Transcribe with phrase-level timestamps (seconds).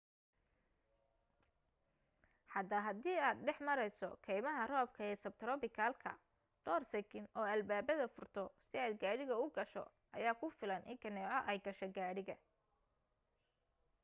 [2.53, 6.11] xataa haddii aad dhex mareyso keymaha roobka ee sabtrobikalka
[6.63, 9.83] dhoor sikin oo albaabada furto si aad gaariga u gasho
[10.17, 12.35] ayaa ku filan in kaneeco ay gasho gaariga